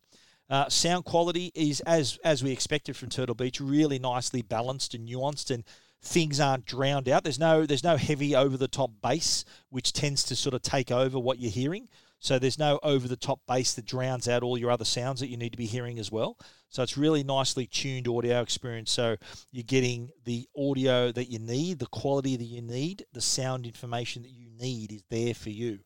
[0.49, 5.09] Uh, sound quality is as as we expected from Turtle Beach, really nicely balanced and
[5.09, 5.63] nuanced, and
[6.03, 7.25] things aren't drowned out.
[7.25, 10.91] There's no there's no heavy over the top bass which tends to sort of take
[10.91, 11.89] over what you're hearing.
[12.23, 15.29] So there's no over the top bass that drowns out all your other sounds that
[15.29, 16.37] you need to be hearing as well.
[16.69, 18.91] So it's really nicely tuned audio experience.
[18.91, 19.17] So
[19.51, 24.23] you're getting the audio that you need, the quality that you need, the sound information
[24.23, 25.81] that you need is there for you.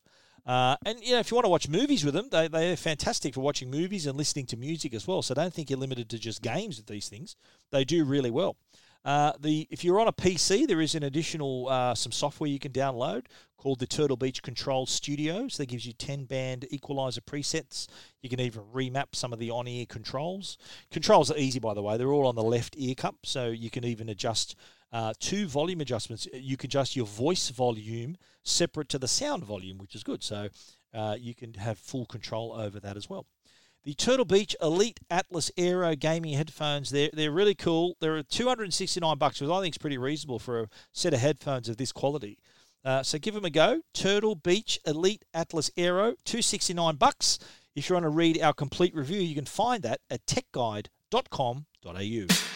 [0.45, 3.35] Uh, and you know, if you want to watch movies with them, they they're fantastic
[3.35, 5.23] for watching movies and listening to music as well.
[5.23, 7.37] So don't think you're limited to just games with these things.
[7.71, 8.57] They do really well.
[9.05, 12.59] Uh, the if you're on a PC, there is an additional uh, some software you
[12.59, 13.27] can download
[13.59, 15.57] called the Turtle Beach Control Studios.
[15.57, 17.87] That gives you 10 band equalizer presets.
[18.23, 20.59] You can even remap some of the on ear controls.
[20.91, 21.97] Controls are easy, by the way.
[21.97, 24.57] They're all on the left ear cup, so you can even adjust
[24.93, 26.27] uh, two volume adjustments.
[26.33, 30.23] You can adjust your voice volume separate to the sound volume, which is good.
[30.23, 30.49] So
[30.95, 33.27] uh, you can have full control over that as well.
[33.85, 37.99] The Turtle Beach Elite Atlas Aero gaming headphones, they're, they're really cool.
[38.01, 41.77] They're 269 bucks, which I think is pretty reasonable for a set of headphones of
[41.77, 42.39] this quality.
[42.83, 43.83] Uh, so give them a go.
[43.93, 47.39] Turtle Beach Elite Atlas Aero, 269 bucks.
[47.77, 52.54] If you want to read our complete review, you can find that at techguide.com.au.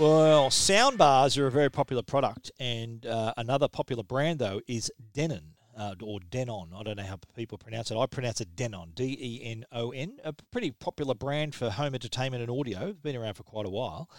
[0.00, 5.42] Well, soundbars are a very popular product, and uh, another popular brand though is Denon.
[5.76, 6.70] Uh, or Denon.
[6.74, 7.96] I don't know how people pronounce it.
[7.96, 10.18] I pronounce it Denon, D E N O N.
[10.24, 12.94] A pretty popular brand for home entertainment and audio.
[12.94, 14.10] Been around for quite a while.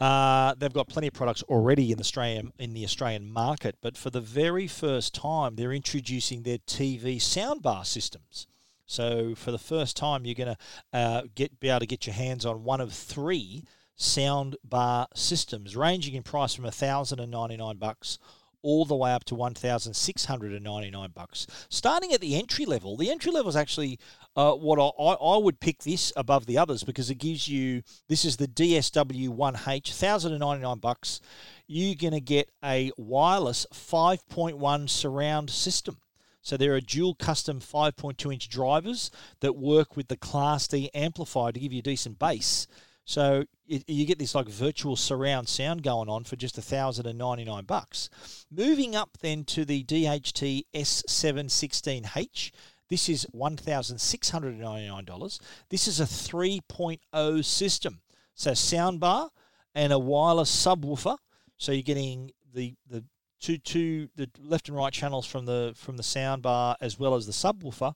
[0.00, 3.96] Uh, they've got plenty of products already in the Australian in the Australian market, but
[3.96, 8.46] for the very first time, they're introducing their TV soundbar systems.
[8.86, 12.14] So for the first time, you're going to uh, get be able to get your
[12.14, 13.64] hands on one of three
[13.96, 18.18] sound bar systems, ranging in price from thousand and ninety nine bucks
[18.62, 21.46] all the way up to one thousand six hundred and ninety nine bucks.
[21.68, 23.98] Starting at the entry level, the entry level is actually
[24.36, 28.24] uh, what I, I would pick this above the others because it gives you this
[28.24, 31.20] is the DSW one H thousand and ninety nine bucks.
[31.66, 35.98] You're gonna get a wireless five point one surround system.
[36.44, 41.52] So there are dual custom 5.2 inch drivers that work with the Class D amplifier
[41.52, 42.66] to give you a decent bass.
[43.04, 47.18] So you get this like virtual surround sound going on for just a thousand and
[47.18, 48.08] ninety nine bucks.
[48.50, 52.50] Moving up then to the DHT S716H.
[52.88, 55.40] This is one thousand six hundred and ninety nine dollars.
[55.70, 58.00] This is a 3.0 system,
[58.34, 59.30] so soundbar
[59.74, 61.16] and a wireless subwoofer.
[61.56, 63.04] So you're getting the the
[63.40, 67.26] two two the left and right channels from the from the soundbar as well as
[67.26, 67.94] the subwoofer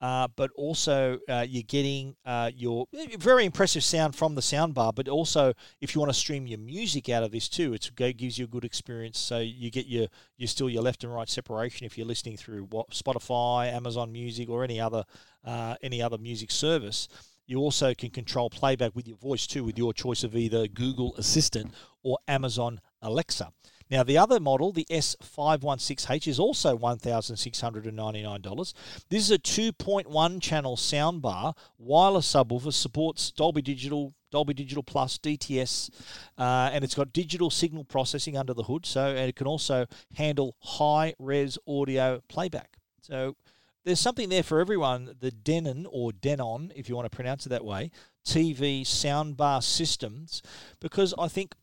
[0.00, 2.86] uh, but also uh, you're getting uh, your
[3.18, 4.94] very impressive sound from the soundbar.
[4.94, 8.38] But also, if you want to stream your music out of this too, it gives
[8.38, 9.18] you a good experience.
[9.18, 10.06] So you get your
[10.36, 14.62] you still your left and right separation if you're listening through Spotify, Amazon Music, or
[14.62, 15.04] any other
[15.44, 17.08] uh, any other music service.
[17.46, 21.16] You also can control playback with your voice too, with your choice of either Google
[21.16, 23.50] Assistant or Amazon Alexa.
[23.90, 28.74] Now, the other model, the S516H, is also $1,699.
[29.08, 35.90] This is a 2.1 channel soundbar, wireless subwoofer, supports Dolby Digital, Dolby Digital Plus, DTS,
[36.36, 38.84] uh, and it's got digital signal processing under the hood.
[38.84, 42.76] So, it can also handle high res audio playback.
[43.00, 43.36] So,
[43.84, 45.14] there's something there for everyone.
[45.18, 47.90] The Denon or Denon, if you want to pronounce it that way,
[48.26, 50.42] TV soundbar systems,
[50.78, 51.54] because I think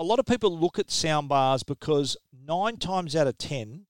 [0.00, 3.84] a lot of people look at soundbars because nine times out of ten,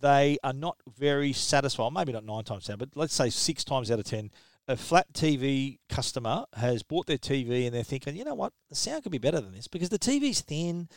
[0.00, 1.92] they are not very satisfied.
[1.92, 4.30] Maybe not nine times out, but let's say six times out of ten,
[4.68, 8.76] a flat TV customer has bought their TV and they're thinking, you know what, the
[8.76, 10.88] sound could be better than this because the TV's thin.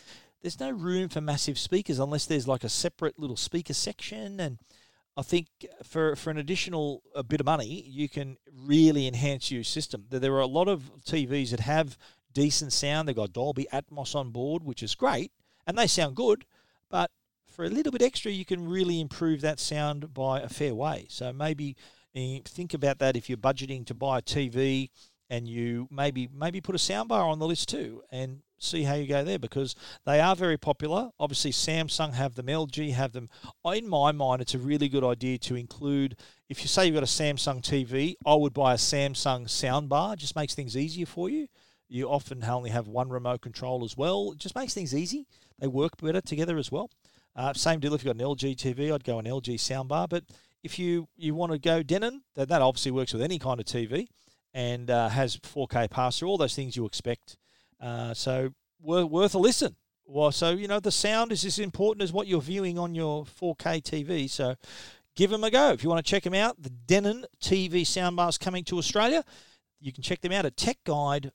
[0.43, 4.60] There's no room for massive speakers unless there's like a separate little speaker section and
[5.17, 5.47] I think
[5.84, 10.05] for for an additional a bit of money, you can really enhance your system.
[10.10, 11.97] There are a lot of TVs that have
[12.35, 13.07] decent sound.
[13.07, 15.31] They've got Dolby Atmos on board, which is great,
[15.65, 16.45] and they sound good.
[16.91, 17.09] But
[17.47, 21.07] for a little bit extra, you can really improve that sound by a fair way.
[21.09, 21.75] So maybe
[22.13, 24.89] eh, think about that if you're budgeting to buy a TV
[25.29, 29.07] and you maybe maybe put a soundbar on the list too and see how you
[29.07, 31.09] go there because they are very popular.
[31.19, 33.29] Obviously, Samsung have them, LG have them.
[33.65, 36.17] In my mind, it's a really good idea to include.
[36.47, 40.15] If you say you've got a Samsung TV, I would buy a Samsung soundbar.
[40.15, 41.47] Just makes things easier for you.
[41.87, 44.31] You often only have one remote control as well.
[44.33, 45.27] It just makes things easy.
[45.59, 46.89] They work better together as well.
[47.35, 50.07] Uh, same deal if you've got an LG TV, I'd go an LG soundbar.
[50.09, 50.23] But
[50.63, 53.65] if you, you want to go Denon, then that obviously works with any kind of
[53.65, 54.07] TV
[54.53, 57.37] and uh, has 4K pass through, all those things you expect.
[57.79, 59.75] Uh, so worth, worth a listen.
[60.07, 63.25] Well, so you know the sound is as important as what you're viewing on your
[63.25, 64.29] 4K TV.
[64.29, 64.55] So
[65.15, 66.61] give them a go if you want to check them out.
[66.61, 69.23] The Denon TV soundbars coming to Australia.
[69.85, 71.29] You can check them out at techguide.com.au.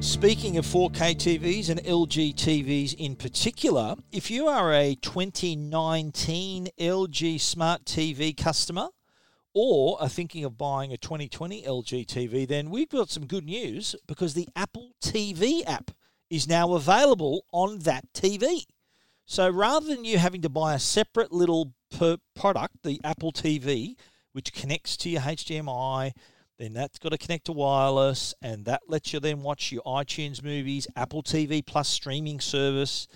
[0.00, 7.40] Speaking of 4K TVs and LG TVs in particular, if you are a 2019 LG
[7.40, 8.88] Smart TV customer
[9.54, 13.96] or are thinking of buying a 2020 LG TV, then we've got some good news
[14.06, 15.92] because the Apple TV app
[16.30, 18.64] is now available on that TV.
[19.24, 21.72] So rather than you having to buy a separate little
[22.34, 23.96] product, the Apple TV,
[24.32, 26.12] which connects to your HDMI,
[26.58, 30.42] then that's got to connect to wireless, and that lets you then watch your iTunes
[30.42, 33.06] movies, Apple TV Plus streaming service.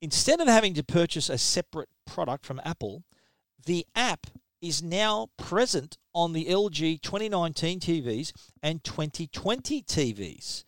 [0.00, 3.04] Instead of having to purchase a separate product from Apple,
[3.64, 4.26] the app
[4.60, 10.64] is now present on the LG 2019 TVs and 2020 TVs.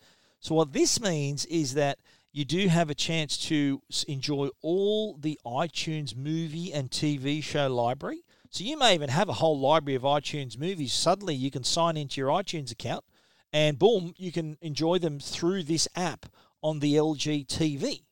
[0.47, 1.99] So, what this means is that
[2.31, 8.21] you do have a chance to enjoy all the iTunes movie and TV show library
[8.49, 10.93] so you may even have a whole library of iTunes movies.
[10.93, 13.03] Suddenly you can sign into your iTunes account
[13.51, 16.27] and boom, you can enjoy them through this app
[16.63, 18.03] on the LG TV.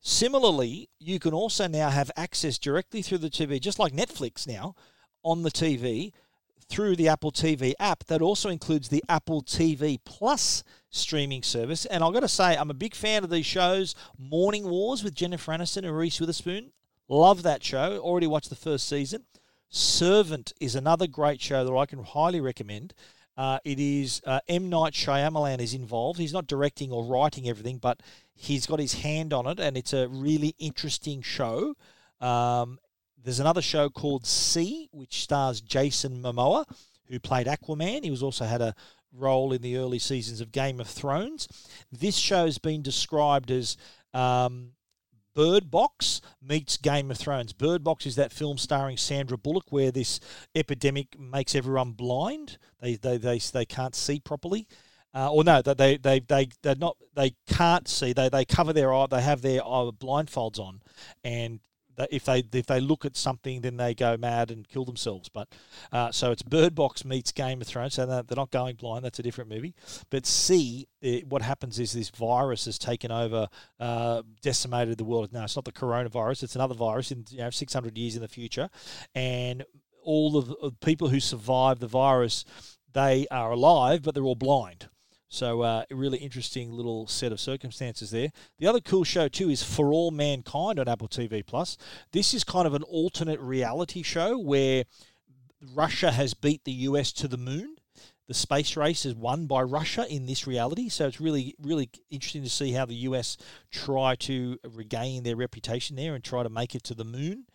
[0.00, 4.74] Similarly, you can also now have access directly through the TV, just like Netflix now,
[5.22, 6.12] on the TV
[6.68, 8.04] through the Apple TV app.
[8.04, 11.86] That also includes the Apple TV Plus streaming service.
[11.86, 13.94] And I've got to say, I'm a big fan of these shows.
[14.18, 16.72] Morning Wars with Jennifer Aniston and Reese Witherspoon.
[17.08, 17.98] Love that show.
[17.98, 19.24] Already watched the first season.
[19.70, 22.94] Servant is another great show that I can highly recommend.
[23.36, 26.18] Uh, it is uh, M Night Shyamalan is involved.
[26.18, 28.00] He's not directing or writing everything, but
[28.34, 31.74] he's got his hand on it, and it's a really interesting show.
[32.20, 32.80] Um,
[33.22, 36.64] there's another show called See, which stars Jason Momoa,
[37.08, 38.04] who played Aquaman.
[38.04, 38.74] He was also had a
[39.12, 41.48] role in the early seasons of Game of Thrones.
[41.90, 43.76] This show has been described as
[44.14, 44.72] um,
[45.34, 47.52] Bird Box meets Game of Thrones.
[47.52, 50.20] Bird Box is that film starring Sandra Bullock where this
[50.54, 52.58] epidemic makes everyone blind.
[52.80, 54.66] They they they, they can't see properly.
[55.14, 56.96] Uh, or no, that they they they they're not.
[57.14, 58.12] They can't see.
[58.12, 59.06] They they cover their eye.
[59.10, 60.82] They have their eye blindfolds on,
[61.24, 61.60] and
[62.10, 65.28] if they if they look at something, then they go mad and kill themselves.
[65.28, 65.48] But
[65.92, 67.94] uh, so it's Bird Box meets Game of Thrones.
[67.94, 69.04] So they're not going blind.
[69.04, 69.74] That's a different movie.
[70.10, 73.48] But See, it, what happens is this virus has taken over,
[73.80, 75.32] uh, decimated the world.
[75.32, 76.44] No, it's not the coronavirus.
[76.44, 78.70] It's another virus in you know 600 years in the future,
[79.14, 79.64] and
[80.02, 82.44] all of the people who survive the virus,
[82.92, 84.88] they are alive, but they're all blind.
[85.28, 88.30] So, uh, a really interesting little set of circumstances there.
[88.58, 91.76] The other cool show too is For All Mankind on Apple TV Plus.
[92.12, 94.84] This is kind of an alternate reality show where
[95.74, 97.76] Russia has beat the US to the moon.
[98.26, 102.42] The space race is won by Russia in this reality, so it's really, really interesting
[102.42, 103.38] to see how the US
[103.70, 107.46] try to regain their reputation there and try to make it to the moon.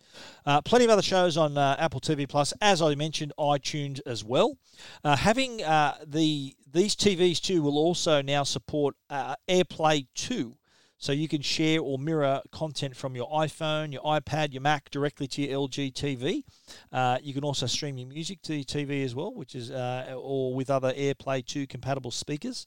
[0.46, 4.24] Uh, plenty of other shows on uh, Apple TV Plus, as I mentioned, iTunes as
[4.24, 4.56] well.
[5.02, 10.56] Uh, having uh, the these TVs too will also now support uh, AirPlay 2.
[10.96, 15.26] So you can share or mirror content from your iPhone, your iPad, your Mac directly
[15.28, 16.44] to your LG TV.
[16.90, 20.54] Uh, you can also stream your music to your TV as well, which is or
[20.54, 22.66] with other AirPlay 2 compatible speakers.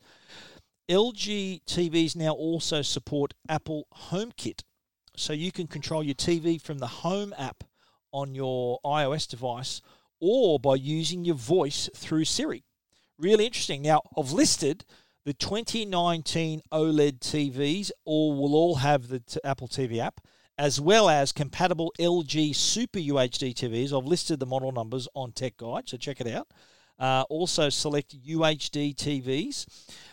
[0.90, 4.64] LG TVs now also support Apple HomeKit,
[5.18, 7.64] so you can control your TV from the Home app
[8.12, 9.82] on your iOS device
[10.20, 12.64] or by using your voice through Siri.
[13.20, 13.82] Really interesting.
[13.82, 14.86] Now, I've listed
[15.26, 20.22] the 2019 OLED TVs, all will all have the t- Apple TV app,
[20.58, 23.92] as well as compatible LG Super UHD TVs.
[23.98, 26.48] I've listed the model numbers on Tech Guide, so check it out.
[26.98, 29.66] Uh, also, select UHD TVs.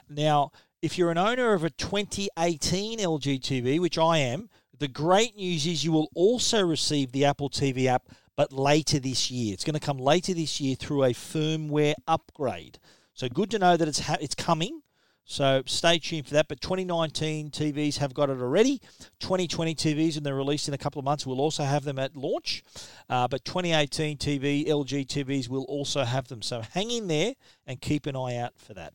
[0.08, 0.50] Now,
[0.82, 5.66] if you're an owner of a 2018 LG TV, which I am, the great news
[5.66, 9.54] is you will also receive the Apple TV app, but later this year.
[9.54, 12.78] It's going to come later this year through a firmware upgrade.
[13.14, 14.82] So good to know that it's ha- it's coming.
[15.26, 16.48] So stay tuned for that.
[16.48, 18.80] But 2019 TVs have got it already.
[19.20, 22.16] 2020 TVs, and they're released in a couple of months, will also have them at
[22.16, 22.62] launch.
[23.08, 26.42] Uh, but 2018 TV, LG TVs will also have them.
[26.42, 27.34] So hang in there
[27.66, 28.92] and keep an eye out for that.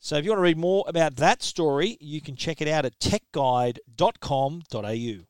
[0.00, 2.84] So if you want to read more about that story, you can check it out
[2.84, 5.24] at techguide.com.au.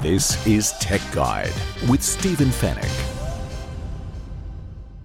[0.00, 1.52] This is Tech Guide
[1.88, 3.08] with Stephen Fenech.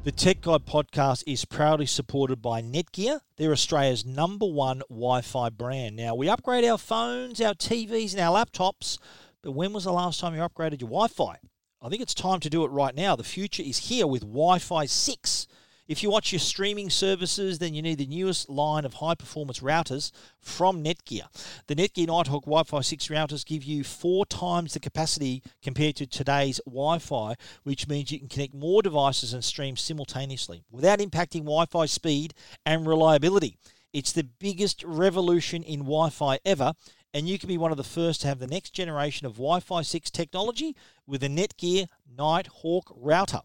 [0.04, 3.22] The Tech Guide podcast is proudly supported by Netgear.
[3.38, 5.96] They're Australia's number one Wi Fi brand.
[5.96, 9.00] Now, we upgrade our phones, our TVs, and our laptops,
[9.42, 11.38] but when was the last time you upgraded your Wi Fi?
[11.82, 13.16] I think it's time to do it right now.
[13.16, 15.48] The future is here with Wi Fi 6.
[15.88, 19.62] If you watch your streaming services, then you need the newest line of high performance
[19.62, 20.12] routers
[20.42, 21.28] from Netgear.
[21.68, 26.06] The Netgear Nighthawk Wi Fi 6 routers give you four times the capacity compared to
[26.06, 31.46] today's Wi Fi, which means you can connect more devices and stream simultaneously without impacting
[31.46, 32.34] Wi Fi speed
[32.66, 33.56] and reliability.
[33.94, 36.74] It's the biggest revolution in Wi Fi ever,
[37.14, 39.62] and you can be one of the first to have the next generation of Wi
[39.62, 40.76] Fi 6 technology
[41.06, 43.40] with a Netgear Nighthawk router.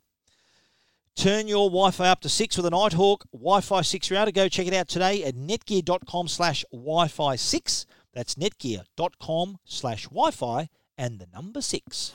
[1.16, 4.32] Turn your Wi-Fi up to 6 with a Nighthawk Wi-Fi 6 router.
[4.32, 7.86] Go check it out today at netgear.com slash Wi-Fi 6.
[8.14, 12.12] That's netgear.com slash Wi-Fi and the number 6.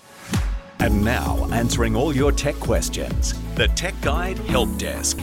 [0.80, 5.20] And now, answering all your tech questions, the Tech Guide Help Desk.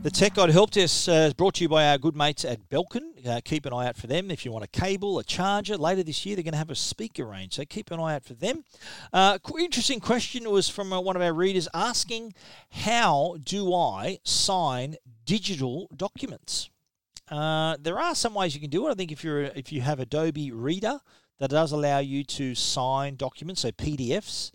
[0.00, 2.68] The Tech Guide Help Desk uh, is brought to you by our good mates at
[2.68, 3.26] Belkin.
[3.26, 4.30] Uh, keep an eye out for them.
[4.30, 6.76] If you want a cable, a charger, later this year they're going to have a
[6.76, 8.62] speaker range, so keep an eye out for them.
[9.12, 12.32] Uh, interesting question was from uh, one of our readers asking,
[12.70, 14.94] "How do I sign
[15.24, 16.70] digital documents?"
[17.28, 18.92] Uh, there are some ways you can do it.
[18.92, 21.00] I think if you're if you have Adobe Reader,
[21.40, 24.52] that does allow you to sign documents, so PDFs.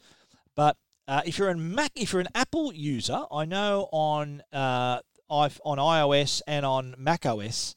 [0.55, 4.41] But uh, if you're a Mac, if you're an Apple user, I know on
[5.33, 7.75] on iOS and on Mac OS,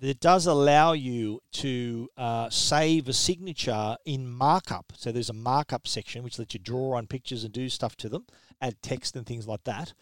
[0.00, 4.92] that does allow you to uh, save a signature in markup.
[4.96, 8.08] So there's a markup section which lets you draw on pictures and do stuff to
[8.08, 8.26] them,
[8.60, 9.92] add text and things like that.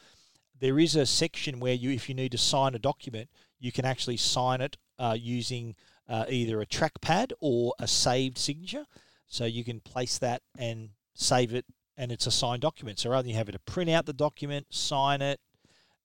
[0.58, 3.84] There is a section where you, if you need to sign a document, you can
[3.84, 5.74] actually sign it uh, using
[6.08, 8.86] uh, either a trackpad or a saved signature.
[9.26, 11.64] So you can place that and save it,
[11.96, 12.98] and it's a signed document.
[12.98, 15.40] So rather than you having to print out the document, sign it,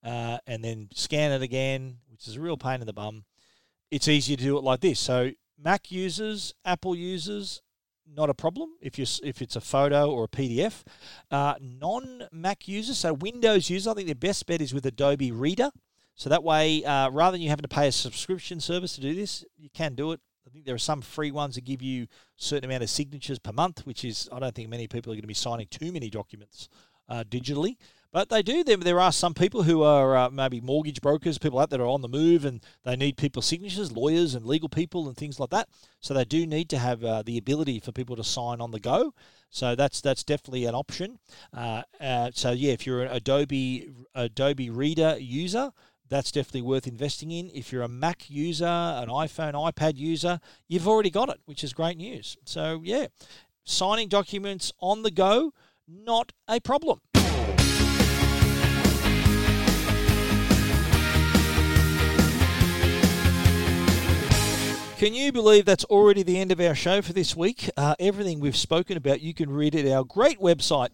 [0.04, 3.24] uh, and then scan it again, which is a real pain in the bum.
[3.90, 4.98] It's easier to do it like this.
[4.98, 7.62] So Mac users, Apple users,
[8.14, 10.82] not a problem if you if it's a photo or a PDF.
[11.30, 15.32] Uh, Non Mac users, so Windows users, I think their best bet is with Adobe
[15.32, 15.70] Reader.
[16.14, 19.14] So that way, uh, rather than you having to pay a subscription service to do
[19.14, 20.20] this, you can do it.
[20.46, 23.38] I think there are some free ones that give you a certain amount of signatures
[23.38, 25.92] per month, which is I don't think many people are going to be signing too
[25.92, 26.68] many documents
[27.08, 27.76] uh, digitally.
[28.12, 28.62] But they do.
[28.62, 32.02] There, are some people who are uh, maybe mortgage brokers, people out that are on
[32.02, 35.70] the move, and they need people's signatures, lawyers and legal people and things like that.
[36.00, 38.80] So they do need to have uh, the ability for people to sign on the
[38.80, 39.14] go.
[39.48, 41.20] So that's that's definitely an option.
[41.56, 45.72] Uh, uh so yeah, if you're an Adobe Adobe Reader user,
[46.10, 47.50] that's definitely worth investing in.
[47.54, 50.38] If you're a Mac user, an iPhone, iPad user,
[50.68, 52.36] you've already got it, which is great news.
[52.44, 53.06] So yeah,
[53.64, 55.54] signing documents on the go,
[55.88, 57.00] not a problem.
[65.02, 67.68] Can you believe that's already the end of our show for this week?
[67.76, 70.90] Uh, everything we've spoken about, you can read at our great website,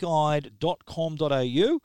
[0.00, 1.78] techguide.com.au.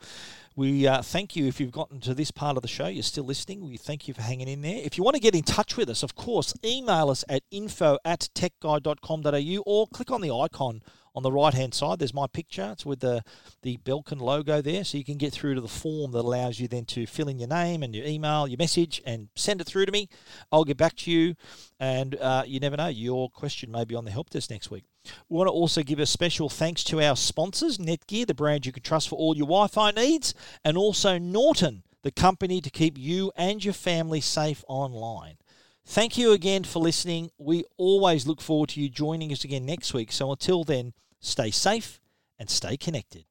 [0.58, 2.88] We uh, thank you if you've gotten to this part of the show.
[2.88, 3.64] You're still listening.
[3.64, 4.80] We thank you for hanging in there.
[4.82, 7.96] If you want to get in touch with us, of course, email us at info
[8.04, 10.82] at techguide.com.au or click on the icon
[11.14, 12.00] on the right hand side.
[12.00, 12.70] There's my picture.
[12.72, 13.22] It's with the,
[13.62, 14.82] the Belkin logo there.
[14.82, 17.38] So you can get through to the form that allows you then to fill in
[17.38, 20.08] your name and your email, your message, and send it through to me.
[20.50, 21.36] I'll get back to you.
[21.78, 24.82] And uh, you never know, your question may be on the help desk next week.
[25.28, 28.72] We want to also give a special thanks to our sponsors, Netgear, the brand you
[28.72, 30.34] can trust for all your Wi Fi needs,
[30.64, 35.36] and also Norton, the company to keep you and your family safe online.
[35.84, 37.30] Thank you again for listening.
[37.38, 40.12] We always look forward to you joining us again next week.
[40.12, 42.00] So until then, stay safe
[42.38, 43.24] and stay connected.